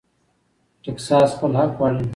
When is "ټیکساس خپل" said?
0.83-1.51